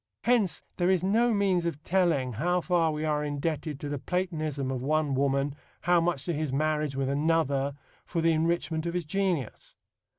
[0.23, 4.71] Hence there is no means of telling how far we are indebted to the Platonism
[4.71, 9.05] of one woman, how much to his marriage with another, for the enrichment of his
[9.05, 9.77] genius.